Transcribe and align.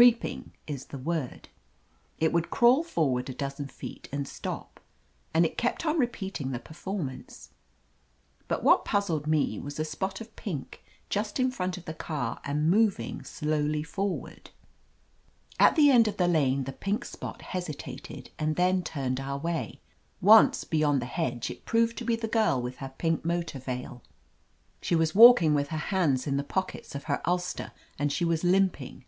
Creeping 0.00 0.52
is 0.66 0.86
the 0.86 0.96
word. 0.98 1.50
It 2.18 2.32
would 2.32 2.48
crawl 2.48 2.82
forward 2.82 3.28
a 3.28 3.34
dozen 3.34 3.68
feet 3.68 4.08
and 4.10 4.26
stop, 4.26 4.80
and 5.34 5.44
it 5.44 5.58
kept 5.58 5.84
on 5.84 5.98
repeating 5.98 6.52
the 6.52 6.58
perform 6.58 7.10
ance. 7.10 7.50
But 8.48 8.62
what 8.64 8.86
puzzled 8.86 9.26
me 9.26 9.58
was 9.58 9.78
a 9.78 9.84
spot 9.84 10.22
of 10.22 10.34
pink, 10.36 10.82
just 11.10 11.38
in 11.38 11.50
front 11.50 11.76
of 11.76 11.84
the 11.84 11.92
car 11.92 12.40
and 12.44 12.70
moving 12.70 13.24
slowly 13.24 13.82
forward. 13.82 14.48
At 15.58 15.76
the 15.76 15.90
end 15.90 16.08
of 16.08 16.16
the 16.16 16.28
lane 16.28 16.64
the 16.64 16.72
pink 16.72 17.04
spot 17.04 17.42
hesitated 17.42 18.30
and 18.38 18.56
then 18.56 18.82
turned 18.82 19.20
our 19.20 19.36
way. 19.36 19.82
Once 20.22 20.64
beyond 20.64 21.02
the 21.02 21.04
hedge, 21.06 21.50
it 21.50 21.66
proved 21.66 21.98
to 21.98 22.06
be 22.06 22.16
the 22.16 22.26
girl 22.26 22.62
with 22.62 22.76
her 22.78 22.94
pink 22.96 23.22
244 23.24 23.26
OF 23.60 23.66
LETITIA 23.66 23.88
CARBERRY 23.90 23.90
motor 23.90 24.00
veil. 24.00 24.80
She 24.80 24.96
was 24.96 25.14
walking 25.14 25.52
with 25.52 25.68
her 25.68 25.92
hands 25.92 26.26
in 26.26 26.38
the 26.38 26.42
pockets 26.44 26.94
of 26.94 27.04
her 27.04 27.20
ulster, 27.26 27.72
and 27.98 28.10
she 28.10 28.24
was 28.24 28.42
limp 28.42 28.80
ing. 28.80 29.04